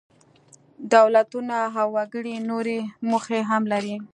دولتونه 0.93 1.57
او 1.79 1.87
وګړي 1.95 2.35
نورې 2.49 2.79
موخې 3.09 3.39
هم 3.49 3.63
لري. 3.73 3.95